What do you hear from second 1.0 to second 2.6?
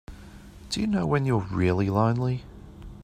when you're really lonely?